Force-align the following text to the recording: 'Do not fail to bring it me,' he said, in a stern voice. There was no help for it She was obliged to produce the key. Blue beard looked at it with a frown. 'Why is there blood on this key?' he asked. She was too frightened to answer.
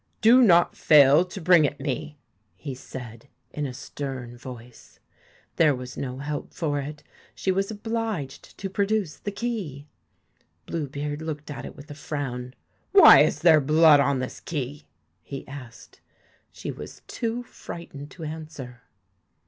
'Do 0.21 0.41
not 0.41 0.75
fail 0.75 1.23
to 1.23 1.39
bring 1.39 1.63
it 1.63 1.79
me,' 1.79 2.17
he 2.55 2.73
said, 2.73 3.27
in 3.51 3.67
a 3.67 3.71
stern 3.71 4.35
voice. 4.35 4.99
There 5.57 5.75
was 5.75 5.95
no 5.95 6.17
help 6.17 6.55
for 6.55 6.79
it 6.79 7.03
She 7.35 7.51
was 7.51 7.69
obliged 7.69 8.57
to 8.57 8.67
produce 8.67 9.17
the 9.17 9.29
key. 9.31 9.85
Blue 10.65 10.87
beard 10.89 11.21
looked 11.21 11.51
at 11.51 11.65
it 11.67 11.75
with 11.75 11.91
a 11.91 11.93
frown. 11.93 12.55
'Why 12.93 13.19
is 13.19 13.41
there 13.41 13.61
blood 13.61 13.99
on 13.99 14.17
this 14.17 14.39
key?' 14.39 14.87
he 15.21 15.47
asked. 15.47 16.01
She 16.51 16.71
was 16.71 17.03
too 17.05 17.43
frightened 17.43 18.09
to 18.09 18.23
answer. 18.23 18.81